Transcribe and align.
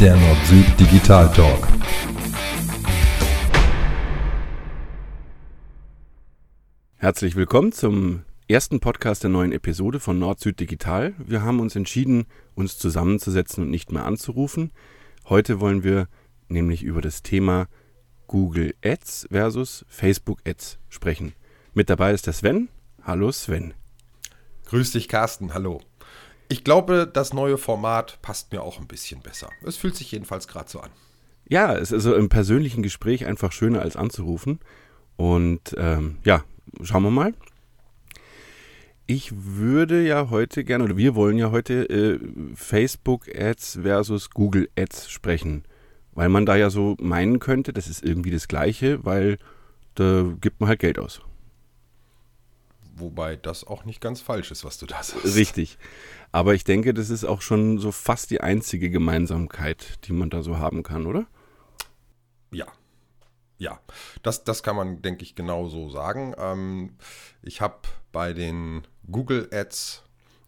der 0.00 0.16
Nord-Süd 0.16 0.80
Digital 0.80 1.30
Talk. 1.30 1.68
Herzlich 6.96 7.36
willkommen 7.36 7.72
zum 7.72 8.22
ersten 8.48 8.80
Podcast 8.80 9.24
der 9.24 9.28
neuen 9.28 9.52
Episode 9.52 10.00
von 10.00 10.18
Nord-Süd 10.18 10.58
Digital. 10.58 11.12
Wir 11.18 11.42
haben 11.42 11.60
uns 11.60 11.76
entschieden, 11.76 12.24
uns 12.54 12.78
zusammenzusetzen 12.78 13.64
und 13.64 13.70
nicht 13.70 13.92
mehr 13.92 14.06
anzurufen. 14.06 14.72
Heute 15.28 15.60
wollen 15.60 15.84
wir 15.84 16.08
nämlich 16.48 16.82
über 16.82 17.02
das 17.02 17.22
Thema 17.22 17.68
Google 18.26 18.74
Ads 18.82 19.28
versus 19.30 19.84
Facebook 19.86 20.38
Ads 20.46 20.78
sprechen. 20.88 21.34
Mit 21.74 21.90
dabei 21.90 22.14
ist 22.14 22.26
der 22.26 22.32
Sven. 22.32 22.70
Hallo 23.02 23.30
Sven. 23.32 23.74
Grüß 24.64 24.92
dich, 24.92 25.08
Carsten. 25.08 25.52
Hallo. 25.52 25.82
Ich 26.50 26.64
glaube, 26.64 27.08
das 27.10 27.32
neue 27.32 27.58
Format 27.58 28.18
passt 28.22 28.50
mir 28.50 28.60
auch 28.62 28.80
ein 28.80 28.88
bisschen 28.88 29.20
besser. 29.20 29.50
Es 29.64 29.76
fühlt 29.76 29.94
sich 29.94 30.10
jedenfalls 30.10 30.48
gerade 30.48 30.68
so 30.68 30.80
an. 30.80 30.90
Ja, 31.48 31.76
es 31.76 31.92
ist 31.92 32.02
so 32.02 32.12
im 32.12 32.28
persönlichen 32.28 32.82
Gespräch 32.82 33.24
einfach 33.24 33.52
schöner 33.52 33.82
als 33.82 33.94
anzurufen. 33.94 34.58
Und 35.16 35.76
ähm, 35.78 36.18
ja, 36.24 36.42
schauen 36.82 37.04
wir 37.04 37.12
mal. 37.12 37.34
Ich 39.06 39.30
würde 39.32 40.04
ja 40.04 40.28
heute 40.30 40.64
gerne, 40.64 40.82
oder 40.82 40.96
wir 40.96 41.14
wollen 41.14 41.38
ja 41.38 41.52
heute 41.52 41.88
äh, 41.88 42.18
Facebook 42.56 43.28
Ads 43.32 43.78
versus 43.82 44.30
Google 44.30 44.68
Ads 44.76 45.08
sprechen. 45.08 45.62
Weil 46.14 46.30
man 46.30 46.46
da 46.46 46.56
ja 46.56 46.68
so 46.68 46.96
meinen 46.98 47.38
könnte, 47.38 47.72
das 47.72 47.86
ist 47.86 48.04
irgendwie 48.04 48.32
das 48.32 48.48
Gleiche, 48.48 49.04
weil 49.04 49.38
da 49.94 50.24
gibt 50.40 50.58
man 50.58 50.68
halt 50.68 50.80
Geld 50.80 50.98
aus. 50.98 51.20
Wobei 53.00 53.36
das 53.36 53.66
auch 53.66 53.84
nicht 53.84 54.00
ganz 54.00 54.20
falsch 54.20 54.50
ist, 54.50 54.64
was 54.64 54.78
du 54.78 54.86
da 54.86 55.02
sagst. 55.02 55.36
Richtig. 55.36 55.78
Aber 56.32 56.54
ich 56.54 56.64
denke, 56.64 56.94
das 56.94 57.10
ist 57.10 57.24
auch 57.24 57.42
schon 57.42 57.78
so 57.78 57.92
fast 57.92 58.30
die 58.30 58.40
einzige 58.40 58.90
Gemeinsamkeit, 58.90 59.98
die 60.04 60.12
man 60.12 60.30
da 60.30 60.42
so 60.42 60.58
haben 60.58 60.82
kann, 60.82 61.06
oder? 61.06 61.26
Ja. 62.50 62.66
Ja, 63.58 63.78
das, 64.22 64.44
das 64.44 64.62
kann 64.62 64.74
man, 64.74 65.02
denke 65.02 65.22
ich, 65.22 65.34
genau 65.34 65.68
so 65.68 65.90
sagen. 65.90 66.34
Ähm, 66.38 66.96
ich 67.42 67.60
habe 67.60 67.80
bei 68.10 68.32
den 68.32 68.86
Google 69.10 69.48
Ads 69.52 70.02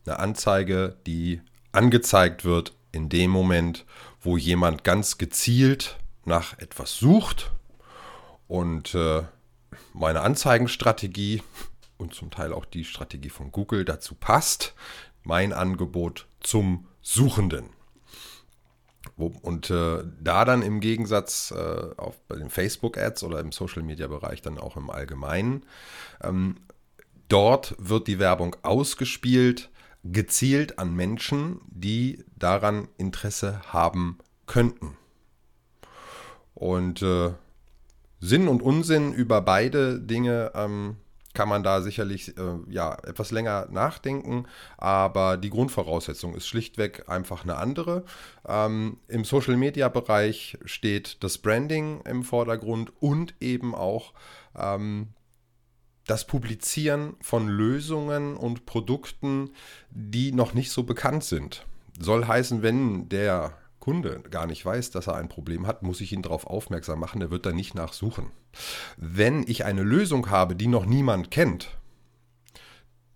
eine 0.07 0.19
Anzeige, 0.19 0.97
die 1.07 1.43
angezeigt 1.73 2.45
wird 2.45 2.73
in 2.91 3.09
dem 3.09 3.31
Moment, 3.31 3.85
wo 4.21 4.37
jemand 4.37 4.85
ganz 4.85 5.19
gezielt 5.19 5.99
nach 6.25 6.59
etwas 6.59 6.97
sucht. 6.97 7.53
Und 8.49 8.95
äh, 8.95 9.23
meine 9.93 10.21
Anzeigenstrategie 10.21 11.43
und 12.03 12.15
zum 12.15 12.31
Teil 12.31 12.53
auch 12.53 12.65
die 12.65 12.85
Strategie 12.85 13.31
von 13.31 13.53
Google 13.53 13.85
dazu 13.85 14.15
passt, 14.15 14.75
mein 15.23 15.53
Angebot 15.53 16.27
zum 16.41 16.89
Suchenden. 17.01 17.71
Und 19.17 19.71
äh, 19.71 20.05
da 20.21 20.45
dann 20.45 20.63
im 20.63 20.81
Gegensatz 20.81 21.53
äh, 21.57 21.91
auf, 21.97 22.21
bei 22.29 22.37
den 22.37 22.51
Facebook-Ads 22.51 23.25
oder 23.25 23.41
im 23.41 23.53
Social-Media-Bereich 23.53 24.43
dann 24.43 24.59
auch 24.59 24.77
im 24.77 24.91
Allgemeinen, 24.91 25.65
ähm, 26.23 26.57
dort 27.29 27.75
wird 27.79 28.07
die 28.07 28.19
Werbung 28.19 28.57
ausgespielt, 28.63 29.71
gezielt 30.05 30.79
an 30.79 30.95
Menschen, 30.95 31.61
die 31.67 32.25
daran 32.37 32.89
Interesse 32.97 33.61
haben 33.73 34.19
könnten. 34.47 34.97
Und 36.55 37.03
äh, 37.03 37.33
Sinn 38.21 38.49
und 38.49 38.63
Unsinn 38.63 39.13
über 39.13 39.41
beide 39.41 40.01
Dinge 40.01 40.53
ähm, 40.55 40.97
kann 41.35 41.49
man 41.49 41.63
da 41.63 41.81
sicherlich 41.81 42.37
äh, 42.37 42.59
ja, 42.69 42.95
etwas 43.05 43.31
länger 43.31 43.69
nachdenken, 43.71 44.47
aber 44.77 45.37
die 45.37 45.51
Grundvoraussetzung 45.51 46.35
ist 46.35 46.47
schlichtweg 46.47 47.09
einfach 47.09 47.45
eine 47.45 47.57
andere. 47.57 48.05
Ähm, 48.47 48.99
Im 49.09 49.25
Social-Media-Bereich 49.25 50.59
steht 50.65 51.23
das 51.23 51.39
Branding 51.39 52.01
im 52.03 52.23
Vordergrund 52.23 52.93
und 53.01 53.35
eben 53.41 53.75
auch 53.75 54.13
ähm, 54.57 55.09
das 56.07 56.27
Publizieren 56.27 57.15
von 57.21 57.49
Lösungen 57.49 58.37
und 58.37 58.67
Produkten, 58.67 59.51
die 59.91 60.33
noch 60.33 60.53
nicht 60.53 60.71
so 60.71 60.83
bekannt 60.83 61.25
sind. 61.25 61.65
Soll 61.99 62.27
heißen, 62.27 62.63
wenn 62.63 63.09
der 63.09 63.57
Kunde 63.79 64.21
gar 64.31 64.47
nicht 64.47 64.65
weiß, 64.65 64.91
dass 64.91 65.07
er 65.07 65.17
ein 65.17 65.29
Problem 65.29 65.67
hat, 65.67 65.83
muss 65.83 66.01
ich 66.01 66.13
ihn 66.13 66.23
darauf 66.23 66.47
aufmerksam 66.47 67.01
machen, 67.01 67.21
er 67.21 67.31
wird 67.31 67.47
da 67.47 67.53
nicht 67.53 67.75
nachsuchen. 67.75 68.31
Wenn 68.97 69.43
ich 69.47 69.65
eine 69.65 69.83
Lösung 69.83 70.31
habe, 70.31 70.57
die 70.57 70.67
noch 70.67 70.87
niemand 70.87 71.31
kennt, 71.31 71.77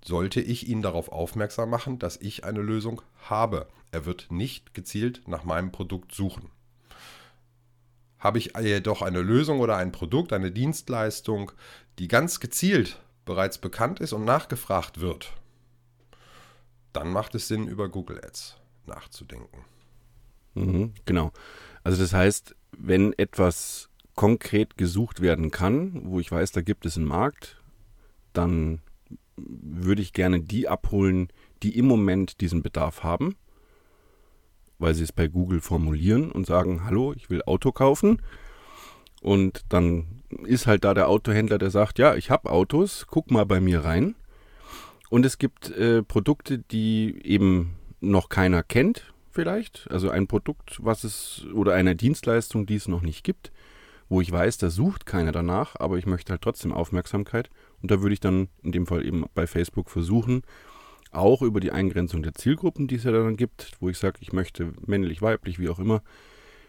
sollte 0.04 0.40
ich 0.40 0.68
ihn 0.68 0.82
darauf 0.82 1.10
aufmerksam 1.10 1.70
machen, 1.70 1.98
dass 1.98 2.16
ich 2.16 2.44
eine 2.44 2.60
Lösung 2.60 3.02
habe. 3.28 3.68
Er 3.90 4.06
wird 4.06 4.28
nicht 4.30 4.74
gezielt 4.74 5.22
nach 5.26 5.44
meinem 5.44 5.72
Produkt 5.72 6.12
suchen. 6.12 6.50
Habe 8.18 8.38
ich 8.38 8.52
jedoch 8.58 9.02
eine 9.02 9.20
Lösung 9.20 9.60
oder 9.60 9.76
ein 9.76 9.92
Produkt, 9.92 10.32
eine 10.32 10.50
Dienstleistung, 10.50 11.52
die 11.98 12.08
ganz 12.08 12.40
gezielt 12.40 13.00
bereits 13.24 13.58
bekannt 13.58 14.00
ist 14.00 14.12
und 14.12 14.24
nachgefragt 14.24 15.00
wird, 15.00 15.32
dann 16.92 17.10
macht 17.12 17.34
es 17.34 17.48
Sinn, 17.48 17.68
über 17.68 17.90
Google 17.90 18.24
Ads 18.24 18.56
nachzudenken. 18.86 19.64
Mhm, 20.54 20.94
genau. 21.04 21.32
Also 21.84 22.00
das 22.00 22.14
heißt, 22.14 22.54
wenn 22.78 23.12
etwas 23.18 23.90
konkret 24.16 24.76
gesucht 24.76 25.20
werden 25.20 25.50
kann, 25.50 26.02
wo 26.04 26.18
ich 26.18 26.32
weiß, 26.32 26.50
da 26.50 26.62
gibt 26.62 26.86
es 26.86 26.96
einen 26.96 27.06
Markt, 27.06 27.62
dann 28.32 28.80
würde 29.36 30.02
ich 30.02 30.12
gerne 30.12 30.40
die 30.40 30.68
abholen, 30.68 31.28
die 31.62 31.78
im 31.78 31.86
Moment 31.86 32.40
diesen 32.40 32.62
Bedarf 32.62 33.04
haben, 33.04 33.36
weil 34.78 34.94
sie 34.94 35.04
es 35.04 35.12
bei 35.12 35.28
Google 35.28 35.60
formulieren 35.60 36.32
und 36.32 36.46
sagen, 36.46 36.84
hallo, 36.84 37.12
ich 37.14 37.30
will 37.30 37.42
Auto 37.42 37.72
kaufen. 37.72 38.22
Und 39.20 39.64
dann 39.68 40.22
ist 40.44 40.66
halt 40.66 40.84
da 40.84 40.94
der 40.94 41.08
Autohändler, 41.08 41.58
der 41.58 41.70
sagt, 41.70 41.98
ja, 41.98 42.14
ich 42.14 42.30
habe 42.30 42.50
Autos, 42.50 43.06
guck 43.08 43.30
mal 43.30 43.44
bei 43.44 43.60
mir 43.60 43.84
rein. 43.84 44.14
Und 45.10 45.24
es 45.24 45.38
gibt 45.38 45.70
äh, 45.70 46.02
Produkte, 46.02 46.58
die 46.58 47.20
eben 47.22 47.76
noch 48.00 48.28
keiner 48.28 48.62
kennt, 48.62 49.12
vielleicht. 49.30 49.88
Also 49.90 50.10
ein 50.10 50.26
Produkt, 50.26 50.78
was 50.82 51.04
es 51.04 51.46
oder 51.52 51.74
eine 51.74 51.96
Dienstleistung, 51.96 52.66
die 52.66 52.76
es 52.76 52.88
noch 52.88 53.02
nicht 53.02 53.24
gibt, 53.24 53.52
wo 54.08 54.20
ich 54.20 54.30
weiß, 54.30 54.58
da 54.58 54.70
sucht 54.70 55.06
keiner 55.06 55.32
danach, 55.32 55.76
aber 55.78 55.98
ich 55.98 56.06
möchte 56.06 56.32
halt 56.32 56.42
trotzdem 56.42 56.72
Aufmerksamkeit. 56.72 57.50
Und 57.82 57.90
da 57.90 58.00
würde 58.00 58.14
ich 58.14 58.20
dann 58.20 58.48
in 58.62 58.72
dem 58.72 58.86
Fall 58.86 59.04
eben 59.04 59.24
bei 59.34 59.46
Facebook 59.46 59.90
versuchen, 59.90 60.42
auch 61.10 61.42
über 61.42 61.60
die 61.60 61.72
Eingrenzung 61.72 62.22
der 62.22 62.34
Zielgruppen, 62.34 62.88
die 62.88 62.96
es 62.96 63.04
ja 63.04 63.12
dann 63.12 63.36
gibt, 63.36 63.72
wo 63.80 63.88
ich 63.88 63.98
sage, 63.98 64.18
ich 64.20 64.32
möchte 64.32 64.72
männlich, 64.86 65.22
weiblich, 65.22 65.58
wie 65.58 65.68
auch 65.68 65.78
immer, 65.78 66.02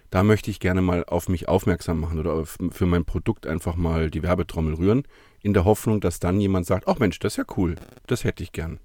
da 0.10 0.24
möchte 0.24 0.50
ich 0.50 0.60
gerne 0.60 0.82
mal 0.82 1.04
auf 1.06 1.28
mich 1.28 1.50
aufmerksam 1.50 2.00
machen 2.00 2.20
oder 2.20 2.46
für 2.46 2.86
mein 2.86 3.04
Produkt 3.04 3.46
einfach 3.46 3.76
mal 3.76 4.10
die 4.10 4.24
Werbetrommel 4.24 4.76
rühren, 4.76 5.04
in 5.42 5.54
der 5.54 5.66
Hoffnung, 5.66 6.00
dass 6.00 6.20
dann 6.20 6.40
jemand 6.40 6.66
sagt, 6.66 6.88
ach 6.88 7.00
Mensch, 7.00 7.20
das 7.20 7.34
ist 7.34 7.38
ja 7.38 7.46
cool, 7.58 7.76
das 8.08 8.24
hätte 8.24 8.44
ich 8.44 8.52
gern. 8.52 8.80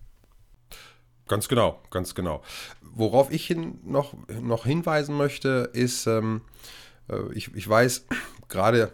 Ganz 1.28 1.48
genau, 1.48 1.80
ganz 1.90 2.14
genau. 2.14 2.42
Worauf 2.80 3.30
ich 3.30 3.46
hin 3.46 3.78
noch, 3.84 4.14
noch 4.40 4.64
hinweisen 4.64 5.16
möchte, 5.16 5.70
ist, 5.72 6.06
ähm, 6.06 6.42
äh, 7.08 7.32
ich, 7.32 7.54
ich 7.54 7.68
weiß, 7.68 8.06
gerade 8.52 8.92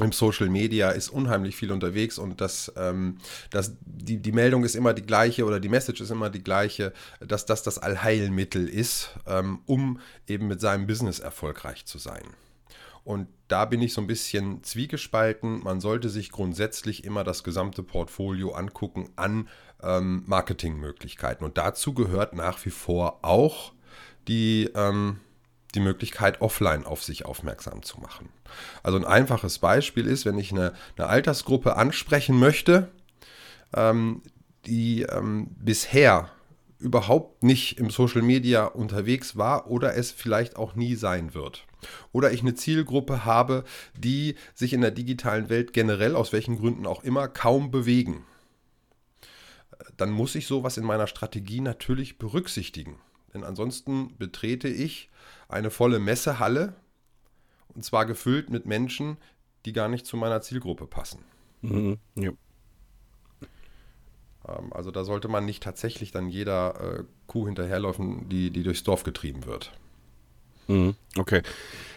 im 0.00 0.12
Social 0.12 0.48
Media 0.48 0.90
ist 0.90 1.08
unheimlich 1.08 1.54
viel 1.54 1.70
unterwegs 1.70 2.18
und 2.18 2.40
das, 2.40 2.72
ähm, 2.76 3.18
das, 3.50 3.76
die, 3.80 4.18
die 4.18 4.32
Meldung 4.32 4.64
ist 4.64 4.74
immer 4.74 4.92
die 4.92 5.06
gleiche 5.06 5.44
oder 5.44 5.60
die 5.60 5.68
Message 5.68 6.00
ist 6.00 6.10
immer 6.10 6.30
die 6.30 6.42
gleiche, 6.42 6.92
dass 7.20 7.46
das 7.46 7.62
das 7.62 7.78
Allheilmittel 7.78 8.68
ist, 8.68 9.10
ähm, 9.26 9.60
um 9.66 10.00
eben 10.26 10.48
mit 10.48 10.60
seinem 10.60 10.86
Business 10.86 11.20
erfolgreich 11.20 11.86
zu 11.86 11.98
sein. 11.98 12.24
Und 13.04 13.28
da 13.48 13.66
bin 13.66 13.82
ich 13.82 13.92
so 13.92 14.00
ein 14.00 14.06
bisschen 14.06 14.64
zwiegespalten. 14.64 15.62
Man 15.62 15.80
sollte 15.80 16.08
sich 16.08 16.32
grundsätzlich 16.32 17.04
immer 17.04 17.22
das 17.22 17.44
gesamte 17.44 17.82
Portfolio 17.82 18.52
angucken 18.52 19.10
an 19.14 19.48
ähm, 19.82 20.24
Marketingmöglichkeiten. 20.26 21.44
Und 21.44 21.58
dazu 21.58 21.92
gehört 21.92 22.34
nach 22.34 22.64
wie 22.64 22.70
vor 22.70 23.18
auch 23.22 23.74
die, 24.26 24.70
ähm, 24.74 25.20
die 25.74 25.80
Möglichkeit, 25.80 26.40
offline 26.40 26.86
auf 26.86 27.02
sich 27.02 27.24
aufmerksam 27.24 27.82
zu 27.82 28.00
machen. 28.00 28.28
Also 28.82 28.98
ein 28.98 29.04
einfaches 29.04 29.58
Beispiel 29.58 30.06
ist, 30.06 30.24
wenn 30.24 30.38
ich 30.38 30.52
eine, 30.52 30.72
eine 30.96 31.08
Altersgruppe 31.08 31.76
ansprechen 31.76 32.38
möchte, 32.38 32.90
ähm, 33.74 34.22
die 34.66 35.02
ähm, 35.02 35.48
bisher 35.58 36.30
überhaupt 36.78 37.42
nicht 37.42 37.78
im 37.78 37.90
Social 37.90 38.22
Media 38.22 38.66
unterwegs 38.66 39.36
war 39.36 39.70
oder 39.70 39.96
es 39.96 40.10
vielleicht 40.10 40.56
auch 40.56 40.74
nie 40.74 40.94
sein 40.94 41.34
wird. 41.34 41.66
Oder 42.12 42.32
ich 42.32 42.42
eine 42.42 42.54
Zielgruppe 42.54 43.24
habe, 43.24 43.64
die 43.96 44.36
sich 44.54 44.72
in 44.72 44.80
der 44.80 44.90
digitalen 44.90 45.48
Welt 45.48 45.72
generell 45.72 46.14
aus 46.14 46.32
welchen 46.32 46.58
Gründen 46.58 46.86
auch 46.86 47.02
immer 47.02 47.28
kaum 47.28 47.70
bewegen. 47.70 48.24
Dann 49.96 50.10
muss 50.10 50.34
ich 50.34 50.46
sowas 50.46 50.76
in 50.76 50.84
meiner 50.84 51.06
Strategie 51.06 51.60
natürlich 51.60 52.18
berücksichtigen. 52.18 52.98
Denn 53.34 53.44
ansonsten 53.44 54.16
betrete 54.16 54.68
ich 54.68 55.10
eine 55.48 55.70
volle 55.70 55.98
Messehalle 55.98 56.74
und 57.74 57.84
zwar 57.84 58.06
gefüllt 58.06 58.48
mit 58.50 58.66
Menschen, 58.66 59.16
die 59.64 59.72
gar 59.72 59.88
nicht 59.88 60.06
zu 60.06 60.16
meiner 60.16 60.40
Zielgruppe 60.40 60.86
passen. 60.86 61.24
Mhm, 61.62 61.98
ja. 62.14 62.30
Ähm, 64.46 64.72
also 64.72 64.90
da 64.90 65.04
sollte 65.04 65.28
man 65.28 65.44
nicht 65.44 65.62
tatsächlich 65.62 66.12
dann 66.12 66.28
jeder 66.28 66.98
äh, 67.00 67.04
Kuh 67.26 67.46
hinterherlaufen, 67.46 68.28
die, 68.28 68.50
die 68.50 68.62
durchs 68.62 68.84
Dorf 68.84 69.02
getrieben 69.02 69.46
wird. 69.46 69.72
Mhm, 70.68 70.94
okay. 71.16 71.42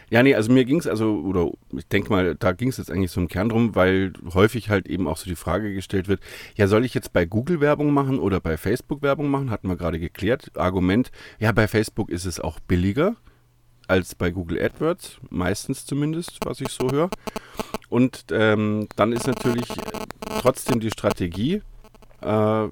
Ja, 0.09 0.23
nee, 0.23 0.35
also 0.35 0.51
mir 0.51 0.63
ging 0.63 0.79
es 0.79 0.87
also, 0.87 1.19
oder 1.19 1.51
ich 1.75 1.87
denke 1.87 2.09
mal, 2.09 2.35
da 2.35 2.53
ging 2.53 2.69
es 2.69 2.77
jetzt 2.77 2.89
eigentlich 2.89 3.11
so 3.11 3.19
im 3.19 3.27
Kern 3.27 3.49
drum, 3.49 3.75
weil 3.75 4.13
häufig 4.33 4.69
halt 4.69 4.87
eben 4.87 5.07
auch 5.07 5.17
so 5.17 5.25
die 5.25 5.35
Frage 5.35 5.73
gestellt 5.73 6.07
wird, 6.07 6.21
ja, 6.55 6.67
soll 6.67 6.85
ich 6.85 6.93
jetzt 6.93 7.11
bei 7.11 7.25
Google 7.25 7.59
Werbung 7.59 7.91
machen 7.91 8.19
oder 8.19 8.39
bei 8.39 8.55
Facebook 8.55 9.01
Werbung 9.01 9.29
machen? 9.29 9.49
Hatten 9.49 9.67
wir 9.67 9.75
gerade 9.75 9.99
geklärt. 9.99 10.51
Argument, 10.55 11.11
ja, 11.39 11.51
bei 11.51 11.67
Facebook 11.67 12.09
ist 12.09 12.25
es 12.25 12.39
auch 12.39 12.59
billiger 12.61 13.15
als 13.87 14.15
bei 14.15 14.31
Google 14.31 14.61
AdWords, 14.61 15.17
meistens 15.29 15.85
zumindest, 15.85 16.39
was 16.45 16.61
ich 16.61 16.69
so 16.69 16.89
höre. 16.91 17.09
Und 17.89 18.25
ähm, 18.31 18.87
dann 18.95 19.13
ist 19.13 19.27
natürlich 19.27 19.67
trotzdem 20.39 20.79
die 20.79 20.91
Strategie, 20.91 21.61
äh, 22.21 22.67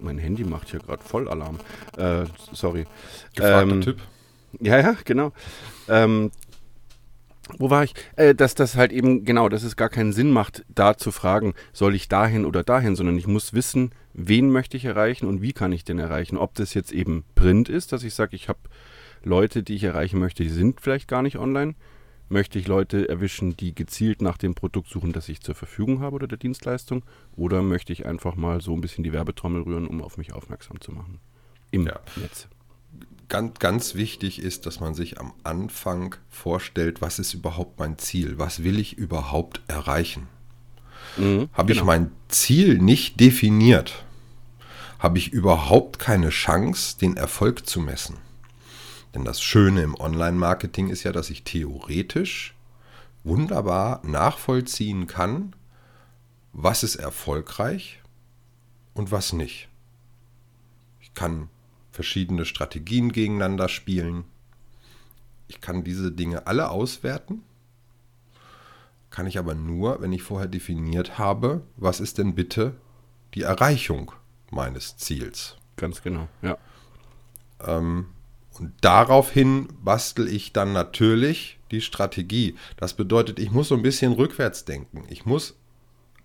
mein 0.00 0.18
Handy 0.18 0.44
macht 0.44 0.70
hier 0.70 0.80
gerade 0.80 1.02
Vollalarm. 1.02 1.58
Äh, 1.96 2.26
sorry. 2.52 2.86
Gefragter 3.34 3.72
ähm, 3.72 3.80
Tipp. 3.80 4.02
Ja, 4.60 4.80
ja, 4.80 4.96
genau. 5.04 5.32
Ähm, 5.88 6.30
wo 7.58 7.70
war 7.70 7.84
ich? 7.84 7.94
Äh, 8.16 8.34
dass 8.34 8.54
das 8.54 8.76
halt 8.76 8.92
eben, 8.92 9.24
genau, 9.24 9.48
dass 9.48 9.62
es 9.62 9.76
gar 9.76 9.88
keinen 9.88 10.12
Sinn 10.12 10.30
macht, 10.30 10.64
da 10.68 10.96
zu 10.96 11.12
fragen, 11.12 11.54
soll 11.72 11.94
ich 11.94 12.08
dahin 12.08 12.44
oder 12.44 12.64
dahin, 12.64 12.96
sondern 12.96 13.16
ich 13.16 13.26
muss 13.26 13.52
wissen, 13.52 13.92
wen 14.14 14.50
möchte 14.50 14.76
ich 14.76 14.84
erreichen 14.84 15.26
und 15.26 15.42
wie 15.42 15.52
kann 15.52 15.72
ich 15.72 15.84
den 15.84 15.98
erreichen. 15.98 16.36
Ob 16.36 16.54
das 16.54 16.74
jetzt 16.74 16.92
eben 16.92 17.24
Print 17.34 17.68
ist, 17.68 17.92
dass 17.92 18.02
ich 18.02 18.14
sage, 18.14 18.34
ich 18.34 18.48
habe 18.48 18.58
Leute, 19.22 19.62
die 19.62 19.74
ich 19.74 19.84
erreichen 19.84 20.18
möchte, 20.18 20.42
die 20.42 20.48
sind 20.48 20.80
vielleicht 20.80 21.08
gar 21.08 21.22
nicht 21.22 21.38
online. 21.38 21.74
Möchte 22.28 22.58
ich 22.58 22.66
Leute 22.66 23.08
erwischen, 23.08 23.56
die 23.56 23.72
gezielt 23.72 24.20
nach 24.20 24.36
dem 24.36 24.56
Produkt 24.56 24.88
suchen, 24.88 25.12
das 25.12 25.28
ich 25.28 25.40
zur 25.40 25.54
Verfügung 25.54 26.00
habe 26.00 26.16
oder 26.16 26.26
der 26.26 26.38
Dienstleistung? 26.38 27.04
Oder 27.36 27.62
möchte 27.62 27.92
ich 27.92 28.04
einfach 28.04 28.34
mal 28.34 28.60
so 28.60 28.74
ein 28.74 28.80
bisschen 28.80 29.04
die 29.04 29.12
Werbetrommel 29.12 29.62
rühren, 29.62 29.86
um 29.86 30.02
auf 30.02 30.18
mich 30.18 30.32
aufmerksam 30.32 30.80
zu 30.80 30.90
machen? 30.90 31.20
Im 31.70 31.86
ja. 31.86 32.00
Netz 32.16 32.48
ganz, 33.28 33.58
ganz 33.58 33.94
wichtig 33.94 34.40
ist, 34.40 34.66
dass 34.66 34.80
man 34.80 34.94
sich 34.94 35.20
am 35.20 35.32
Anfang 35.42 36.14
vorstellt, 36.28 37.00
was 37.00 37.18
ist 37.18 37.34
überhaupt 37.34 37.78
mein 37.78 37.98
Ziel? 37.98 38.38
Was 38.38 38.62
will 38.62 38.78
ich 38.78 38.96
überhaupt 38.98 39.60
erreichen? 39.68 40.28
Mhm, 41.16 41.48
habe 41.52 41.72
genau. 41.72 41.80
ich 41.80 41.86
mein 41.86 42.10
Ziel 42.28 42.78
nicht 42.78 43.20
definiert, 43.20 44.04
habe 44.98 45.18
ich 45.18 45.32
überhaupt 45.32 45.98
keine 45.98 46.30
Chance, 46.30 46.98
den 46.98 47.16
Erfolg 47.16 47.66
zu 47.66 47.80
messen. 47.80 48.16
Denn 49.14 49.24
das 49.24 49.40
Schöne 49.40 49.82
im 49.82 49.94
Online-Marketing 49.94 50.88
ist 50.88 51.04
ja, 51.04 51.12
dass 51.12 51.30
ich 51.30 51.42
theoretisch 51.42 52.54
wunderbar 53.24 54.00
nachvollziehen 54.04 55.06
kann, 55.06 55.54
was 56.52 56.82
ist 56.82 56.96
erfolgreich 56.96 58.02
und 58.94 59.10
was 59.10 59.32
nicht. 59.32 59.68
Ich 61.00 61.14
kann 61.14 61.48
verschiedene 61.96 62.44
Strategien 62.44 63.10
gegeneinander 63.10 63.68
spielen. 63.68 64.24
Ich 65.48 65.60
kann 65.62 65.82
diese 65.82 66.12
Dinge 66.12 66.46
alle 66.46 66.70
auswerten, 66.70 67.42
kann 69.10 69.26
ich 69.26 69.38
aber 69.38 69.54
nur, 69.54 70.02
wenn 70.02 70.12
ich 70.12 70.22
vorher 70.22 70.46
definiert 70.46 71.18
habe, 71.18 71.62
was 71.76 72.00
ist 72.00 72.18
denn 72.18 72.34
bitte 72.34 72.74
die 73.34 73.42
Erreichung 73.42 74.12
meines 74.50 74.98
Ziels. 74.98 75.56
Ganz 75.76 76.02
genau, 76.02 76.28
ja. 76.42 76.58
Ähm, 77.66 78.06
und 78.58 78.72
daraufhin 78.82 79.68
bastel 79.82 80.28
ich 80.28 80.52
dann 80.52 80.72
natürlich 80.74 81.58
die 81.70 81.80
Strategie. 81.80 82.56
Das 82.76 82.94
bedeutet, 82.94 83.38
ich 83.38 83.50
muss 83.50 83.68
so 83.68 83.74
ein 83.74 83.82
bisschen 83.82 84.12
rückwärts 84.12 84.66
denken. 84.66 85.04
Ich 85.08 85.24
muss 85.24 85.56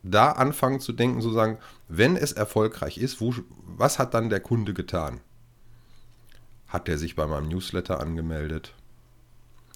da 0.04 0.32
anfangen 0.32 0.82
zu 0.82 0.92
denken, 0.92 1.22
zu 1.22 1.32
sagen, 1.32 1.60
wenn 1.88 2.18
es 2.18 2.34
erfolgreich 2.34 2.98
ist, 2.98 3.22
wo, 3.22 3.34
was 3.66 4.00
hat 4.00 4.14
dann 4.14 4.30
der 4.30 4.40
Kunde 4.42 4.74
getan? 4.74 5.22
Hat 6.72 6.88
er 6.88 6.98
sich 6.98 7.18
bei 7.18 7.28
meinem 7.28 7.50
Newsletter 7.50 8.00
angemeldet? 8.00 8.74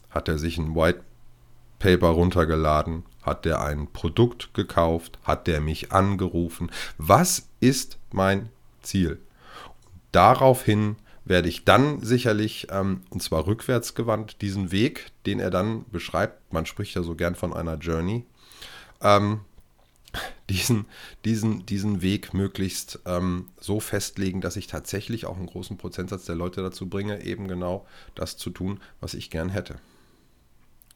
Hat 0.10 0.30
er 0.30 0.38
sich 0.38 0.58
ein 0.58 0.76
White 0.76 1.02
Paper 1.78 2.08
runtergeladen? 2.08 3.04
Hat 3.22 3.46
er 3.46 3.62
ein 3.62 3.92
Produkt 3.92 4.54
gekauft? 4.54 5.20
Hat 5.24 5.50
er 5.50 5.60
mich 5.60 5.92
angerufen? 5.92 6.72
Was 6.98 7.50
ist 7.60 8.00
mein 8.14 8.50
Ziel? 8.82 9.20
Daraufhin 10.14 10.96
werde 11.26 11.50
ich 11.50 11.66
dann 11.66 12.00
sicherlich, 12.02 12.68
ähm, 12.72 13.02
und 13.10 13.22
zwar 13.22 13.46
rückwärtsgewandt, 13.46 14.42
diesen 14.42 14.72
Weg, 14.72 15.12
den 15.26 15.42
er 15.42 15.50
dann 15.50 15.84
beschreibt, 15.92 16.54
man 16.54 16.66
spricht 16.66 16.96
ja 16.96 17.04
so 17.04 17.16
gern 17.16 17.36
von 17.36 17.52
einer 17.52 17.76
Journey, 17.76 18.26
ähm, 19.02 19.42
diesen, 20.50 20.86
diesen, 21.24 21.66
diesen 21.66 22.02
Weg 22.02 22.34
möglichst 22.34 23.00
ähm, 23.06 23.50
so 23.60 23.80
festlegen, 23.80 24.42
dass 24.42 24.56
ich 24.56 24.68
tatsächlich 24.68 25.26
auch 25.26 25.38
einen 25.38 25.48
großen 25.48 25.78
Prozentsatz 25.78 26.26
der 26.26 26.36
Leute 26.36 26.62
dazu 26.62 26.88
bringe, 26.88 27.24
eben 27.24 27.48
genau 27.48 27.86
das 28.16 28.38
zu 28.38 28.50
tun, 28.50 28.80
was 29.00 29.14
ich 29.14 29.30
gern 29.30 29.50
hätte. 29.50 29.78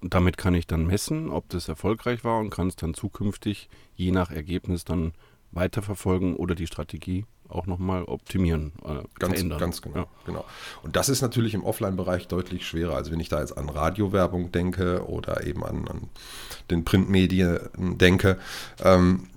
Damit 0.02 0.38
kann 0.38 0.54
ich 0.54 0.66
dann 0.66 0.86
messen, 0.86 1.30
ob 1.30 1.50
das 1.50 1.68
erfolgreich 1.68 2.24
war 2.24 2.40
und 2.40 2.52
kann 2.52 2.68
es 2.68 2.78
dann 2.78 2.94
zukünftig 2.94 3.70
je 3.96 4.12
nach 4.12 4.32
Ergebnis 4.32 4.86
dann 4.86 5.14
weiterverfolgen 5.52 6.36
oder 6.36 6.56
die 6.56 6.68
Strategie 6.68 7.26
auch 7.50 7.66
nochmal 7.66 8.04
optimieren, 8.04 8.72
äh, 8.84 9.04
ganz, 9.18 9.34
verändern. 9.34 9.60
Ganz 9.60 9.82
genau, 9.82 9.98
ja. 9.98 10.08
genau. 10.26 10.46
Und 10.84 10.96
das 10.96 11.10
ist 11.10 11.22
natürlich 11.22 11.54
im 11.54 11.64
Offline-Bereich 11.64 12.28
deutlich 12.28 12.68
schwerer. 12.68 12.96
Also 12.96 13.12
wenn 13.12 13.20
ich 13.20 13.30
da 13.30 13.40
jetzt 13.40 13.58
an 13.58 13.70
Radiowerbung 13.70 14.52
denke 14.52 15.06
oder 15.08 15.46
eben 15.46 15.64
an, 15.64 15.88
an 15.88 16.10
den 16.70 16.86
Printmedien 16.86 17.98
denke, 17.98 18.38
ähm, 18.84 19.28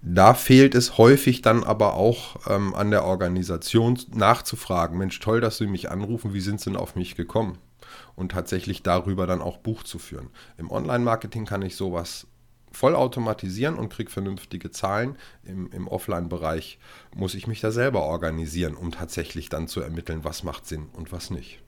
da 0.00 0.34
fehlt 0.34 0.74
es 0.74 0.96
häufig 0.96 1.42
dann 1.42 1.64
aber 1.64 1.94
auch 1.94 2.36
ähm, 2.48 2.74
an 2.74 2.90
der 2.90 3.04
Organisation 3.04 3.98
nachzufragen, 4.14 4.96
Mensch, 4.96 5.18
toll, 5.18 5.40
dass 5.40 5.58
Sie 5.58 5.66
mich 5.66 5.90
anrufen, 5.90 6.32
wie 6.34 6.40
sind 6.40 6.60
Sie 6.60 6.70
denn 6.70 6.78
auf 6.78 6.94
mich 6.94 7.16
gekommen? 7.16 7.58
Und 8.14 8.32
tatsächlich 8.32 8.82
darüber 8.82 9.26
dann 9.26 9.40
auch 9.40 9.58
Buch 9.58 9.82
zu 9.82 9.98
führen. 9.98 10.30
Im 10.56 10.70
Online-Marketing 10.70 11.46
kann 11.46 11.62
ich 11.62 11.76
sowas 11.76 12.26
voll 12.78 12.94
automatisieren 12.94 13.74
und 13.74 13.88
kriege 13.88 14.08
vernünftige 14.10 14.70
Zahlen. 14.70 15.16
Im, 15.42 15.70
im 15.72 15.88
Offline-Bereich 15.88 16.78
muss 17.14 17.34
ich 17.34 17.48
mich 17.48 17.60
da 17.60 17.72
selber 17.72 18.04
organisieren, 18.04 18.74
um 18.76 18.92
tatsächlich 18.92 19.48
dann 19.48 19.66
zu 19.66 19.80
ermitteln, 19.80 20.22
was 20.22 20.44
macht 20.44 20.64
Sinn 20.66 20.86
und 20.92 21.10
was 21.10 21.30
nicht. 21.30 21.60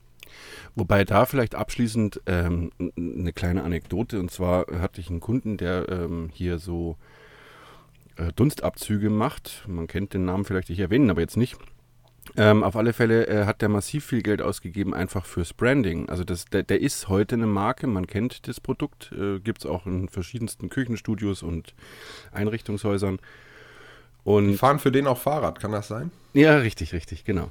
Wobei 0.77 1.05
da 1.05 1.27
vielleicht 1.27 1.57
abschließend 1.57 2.23
ähm, 2.27 2.71
eine 2.97 3.33
kleine 3.33 3.65
Anekdote. 3.65 4.21
Und 4.21 4.31
zwar 4.31 4.67
hatte 4.81 5.01
ich 5.01 5.11
einen 5.11 5.19
Kunden, 5.19 5.57
der 5.57 5.89
ähm, 5.89 6.31
hier 6.33 6.61
so 6.61 6.97
äh, 8.15 8.33
Dunstabzüge 8.33 9.11
macht. 9.11 9.65
Man 9.67 9.89
kennt 9.89 10.15
den 10.15 10.25
Namen 10.25 10.45
vielleicht, 10.45 10.71
ich 10.71 10.79
erwähne 10.79 11.07
ihn 11.07 11.11
aber 11.11 11.23
jetzt 11.23 11.37
nicht. 11.37 11.57
Ähm, 12.37 12.63
auf 12.63 12.77
alle 12.77 12.93
Fälle 12.93 13.27
äh, 13.27 13.45
hat 13.45 13.61
der 13.61 13.69
massiv 13.69 14.05
viel 14.05 14.23
Geld 14.23 14.41
ausgegeben, 14.41 14.95
einfach 14.95 15.27
fürs 15.27 15.53
Branding. 15.53 16.09
Also 16.09 16.23
das, 16.23 16.45
der, 16.45 16.63
der 16.63 16.81
ist 16.81 17.09
heute 17.09 17.35
eine 17.35 17.47
Marke, 17.47 17.87
man 17.87 18.07
kennt 18.07 18.47
das 18.47 18.61
Produkt, 18.61 19.13
äh, 19.13 19.41
gibt 19.41 19.61
es 19.61 19.67
auch 19.67 19.87
in 19.87 20.09
verschiedensten 20.09 20.69
Küchenstudios 20.69 21.43
und 21.43 21.75
Einrichtungshäusern. 22.33 23.19
Und 24.23 24.49
Die 24.49 24.57
fahren 24.57 24.79
für 24.79 24.93
den 24.93 25.07
auch 25.07 25.19
Fahrrad, 25.19 25.61
kann 25.61 25.73
das 25.73 25.89
sein? 25.89 26.11
Ja, 26.35 26.59
richtig, 26.59 26.93
richtig, 26.93 27.25
genau. 27.25 27.51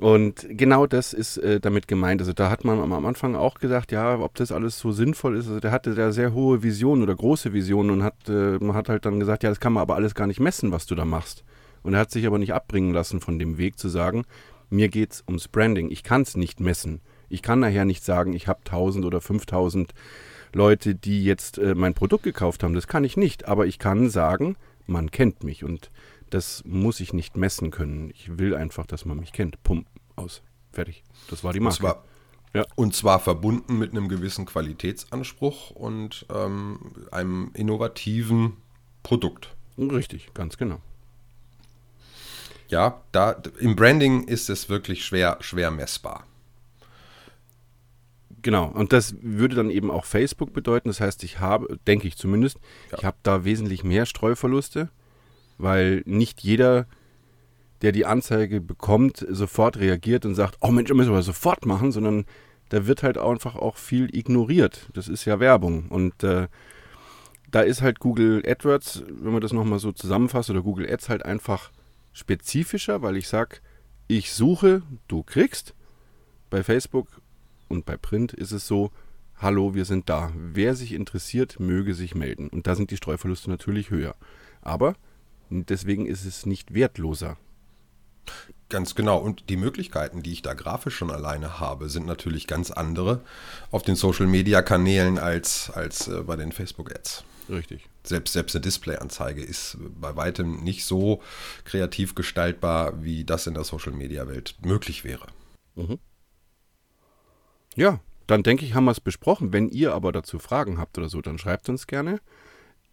Und 0.00 0.46
genau 0.48 0.86
das 0.86 1.12
ist 1.12 1.36
äh, 1.38 1.60
damit 1.60 1.86
gemeint. 1.86 2.22
Also 2.22 2.32
da 2.32 2.48
hat 2.48 2.64
man 2.64 2.80
am 2.80 3.04
Anfang 3.04 3.36
auch 3.36 3.58
gesagt, 3.58 3.92
ja, 3.92 4.18
ob 4.18 4.34
das 4.34 4.50
alles 4.50 4.78
so 4.78 4.92
sinnvoll 4.92 5.36
ist. 5.36 5.46
Also 5.46 5.60
der 5.60 5.72
hatte 5.72 5.94
da 5.94 6.10
sehr 6.10 6.32
hohe 6.32 6.62
Visionen 6.62 7.02
oder 7.02 7.14
große 7.14 7.52
Visionen 7.52 7.90
und 7.90 8.02
hat, 8.02 8.14
äh, 8.28 8.58
man 8.58 8.74
hat 8.74 8.88
halt 8.88 9.04
dann 9.04 9.20
gesagt, 9.20 9.42
ja, 9.42 9.50
das 9.50 9.60
kann 9.60 9.74
man 9.74 9.82
aber 9.82 9.96
alles 9.96 10.14
gar 10.14 10.26
nicht 10.26 10.40
messen, 10.40 10.72
was 10.72 10.86
du 10.86 10.94
da 10.94 11.04
machst. 11.04 11.44
Und 11.82 11.94
er 11.94 12.00
hat 12.00 12.10
sich 12.10 12.26
aber 12.26 12.38
nicht 12.38 12.52
abbringen 12.52 12.92
lassen 12.92 13.20
von 13.20 13.38
dem 13.38 13.58
Weg 13.58 13.78
zu 13.78 13.88
sagen, 13.88 14.24
mir 14.68 14.88
geht 14.88 15.12
es 15.12 15.24
ums 15.26 15.48
Branding. 15.48 15.90
Ich 15.90 16.02
kann 16.02 16.22
es 16.22 16.36
nicht 16.36 16.60
messen. 16.60 17.00
Ich 17.28 17.42
kann 17.42 17.60
nachher 17.60 17.84
nicht 17.84 18.04
sagen, 18.04 18.32
ich 18.32 18.48
habe 18.48 18.60
1000 18.60 19.04
oder 19.04 19.20
5000 19.20 19.92
Leute, 20.52 20.94
die 20.94 21.24
jetzt 21.24 21.58
äh, 21.58 21.74
mein 21.74 21.94
Produkt 21.94 22.24
gekauft 22.24 22.62
haben. 22.62 22.74
Das 22.74 22.86
kann 22.86 23.04
ich 23.04 23.16
nicht. 23.16 23.46
Aber 23.46 23.66
ich 23.66 23.78
kann 23.78 24.10
sagen, 24.10 24.56
man 24.86 25.10
kennt 25.10 25.44
mich. 25.44 25.64
Und 25.64 25.90
das 26.30 26.62
muss 26.64 27.00
ich 27.00 27.12
nicht 27.12 27.36
messen 27.36 27.70
können. 27.70 28.10
Ich 28.10 28.38
will 28.38 28.54
einfach, 28.54 28.86
dass 28.86 29.04
man 29.04 29.18
mich 29.18 29.32
kennt. 29.32 29.62
Pump, 29.62 29.86
aus. 30.16 30.42
Fertig. 30.72 31.02
Das 31.28 31.42
war 31.42 31.52
die 31.52 31.60
Marke. 31.60 31.74
Und 31.74 31.80
zwar, 31.80 32.04
ja. 32.54 32.64
und 32.76 32.94
zwar 32.94 33.18
verbunden 33.18 33.78
mit 33.78 33.90
einem 33.90 34.08
gewissen 34.08 34.46
Qualitätsanspruch 34.46 35.70
und 35.70 36.26
ähm, 36.32 36.92
einem 37.10 37.50
innovativen 37.54 38.56
Produkt. 39.02 39.56
Richtig, 39.78 40.32
ganz 40.34 40.56
genau. 40.56 40.80
Ja, 42.70 43.02
da 43.10 43.36
im 43.58 43.74
Branding 43.74 44.24
ist 44.24 44.48
es 44.48 44.68
wirklich 44.68 45.04
schwer, 45.04 45.38
schwer 45.40 45.70
messbar. 45.70 46.24
Genau, 48.42 48.66
und 48.66 48.92
das 48.92 49.16
würde 49.20 49.56
dann 49.56 49.70
eben 49.70 49.90
auch 49.90 50.04
Facebook 50.04 50.52
bedeuten. 50.52 50.88
Das 50.88 51.00
heißt, 51.00 51.24
ich 51.24 51.40
habe, 51.40 51.78
denke 51.86 52.08
ich 52.08 52.16
zumindest, 52.16 52.58
ja. 52.90 52.98
ich 52.98 53.04
habe 53.04 53.16
da 53.22 53.44
wesentlich 53.44 53.84
mehr 53.84 54.06
Streuverluste, 54.06 54.88
weil 55.58 56.02
nicht 56.06 56.40
jeder, 56.40 56.86
der 57.82 57.92
die 57.92 58.06
Anzeige 58.06 58.60
bekommt, 58.60 59.26
sofort 59.28 59.78
reagiert 59.78 60.24
und 60.24 60.36
sagt, 60.36 60.56
oh 60.60 60.70
Mensch, 60.70 60.88
das 60.88 60.96
müssen 60.96 61.12
wir 61.12 61.22
sofort 61.22 61.66
machen, 61.66 61.92
sondern 61.92 62.24
da 62.70 62.86
wird 62.86 63.02
halt 63.02 63.18
einfach 63.18 63.56
auch 63.56 63.76
viel 63.76 64.14
ignoriert. 64.16 64.88
Das 64.94 65.08
ist 65.08 65.24
ja 65.24 65.40
Werbung. 65.40 65.88
Und 65.88 66.22
äh, 66.22 66.46
da 67.50 67.60
ist 67.60 67.82
halt 67.82 67.98
Google 67.98 68.42
AdWords, 68.46 69.02
wenn 69.08 69.32
man 69.32 69.40
das 69.40 69.52
nochmal 69.52 69.80
so 69.80 69.92
zusammenfasst, 69.92 70.50
oder 70.50 70.62
Google 70.62 70.90
Ads 70.90 71.08
halt 71.08 71.24
einfach 71.24 71.72
spezifischer, 72.12 73.02
weil 73.02 73.16
ich 73.16 73.28
sage, 73.28 73.58
ich 74.08 74.32
suche, 74.32 74.82
du 75.08 75.22
kriegst. 75.22 75.74
Bei 76.50 76.64
Facebook 76.64 77.06
und 77.68 77.86
bei 77.86 77.96
Print 77.96 78.32
ist 78.32 78.50
es 78.50 78.66
so, 78.66 78.90
hallo, 79.36 79.74
wir 79.74 79.84
sind 79.84 80.08
da. 80.08 80.32
Wer 80.34 80.74
sich 80.74 80.92
interessiert, 80.92 81.60
möge 81.60 81.94
sich 81.94 82.14
melden. 82.14 82.48
Und 82.48 82.66
da 82.66 82.74
sind 82.74 82.90
die 82.90 82.96
Streuverluste 82.96 83.50
natürlich 83.50 83.90
höher. 83.90 84.16
Aber 84.62 84.96
deswegen 85.48 86.06
ist 86.06 86.24
es 86.24 86.46
nicht 86.46 86.74
wertloser. 86.74 87.36
Ganz 88.68 88.94
genau. 88.94 89.18
Und 89.18 89.48
die 89.48 89.56
Möglichkeiten, 89.56 90.22
die 90.22 90.32
ich 90.32 90.42
da 90.42 90.54
grafisch 90.54 90.96
schon 90.96 91.10
alleine 91.10 91.58
habe, 91.58 91.88
sind 91.88 92.06
natürlich 92.06 92.46
ganz 92.46 92.70
andere 92.70 93.20
auf 93.70 93.82
den 93.82 93.96
Social-Media-Kanälen 93.96 95.18
als, 95.18 95.70
als 95.70 96.06
äh, 96.08 96.22
bei 96.22 96.36
den 96.36 96.52
Facebook-Ads. 96.52 97.24
Richtig. 97.50 97.88
Selbst, 98.04 98.32
selbst 98.32 98.54
eine 98.54 98.62
Display-Anzeige 98.62 99.42
ist 99.42 99.76
bei 100.00 100.14
weitem 100.16 100.62
nicht 100.62 100.84
so 100.84 101.20
kreativ 101.64 102.14
gestaltbar, 102.14 103.02
wie 103.02 103.24
das 103.24 103.46
in 103.46 103.54
der 103.54 103.64
Social-Media-Welt 103.64 104.56
möglich 104.62 105.04
wäre. 105.04 105.26
Mhm. 105.74 105.98
Ja, 107.74 108.00
dann 108.26 108.42
denke 108.42 108.64
ich, 108.64 108.74
haben 108.74 108.84
wir 108.84 108.92
es 108.92 109.00
besprochen. 109.00 109.52
Wenn 109.52 109.68
ihr 109.68 109.92
aber 109.94 110.12
dazu 110.12 110.38
Fragen 110.38 110.78
habt 110.78 110.96
oder 110.98 111.08
so, 111.08 111.20
dann 111.20 111.38
schreibt 111.38 111.68
uns 111.68 111.88
gerne 111.88 112.20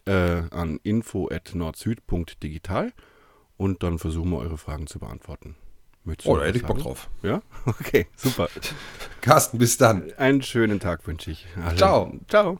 äh, 0.05 0.41
an 0.49 0.79
info.nordsüd.digital 0.83 2.93
und 3.57 3.83
dann 3.83 3.99
versuchen 3.99 4.31
wir 4.31 4.39
eure 4.39 4.57
Fragen 4.57 4.87
zu 4.87 4.99
beantworten. 4.99 5.55
Möchtest 6.03 6.29
oh, 6.29 6.37
da 6.37 6.45
hätte 6.45 6.57
ich 6.57 6.65
Bock 6.65 6.79
drauf. 6.79 7.09
Ja? 7.21 7.41
Okay, 7.65 8.07
super. 8.15 8.47
Carsten, 9.21 9.57
bis 9.57 9.77
dann. 9.77 10.13
Einen 10.13 10.41
schönen 10.41 10.79
Tag 10.79 11.05
wünsche 11.05 11.31
ich. 11.31 11.45
Also, 11.61 11.77
Ciao. 11.77 12.13
Ciao. 12.27 12.57